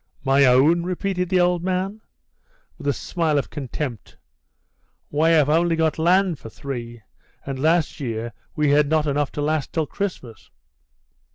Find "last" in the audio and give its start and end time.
7.59-7.99, 9.43-9.71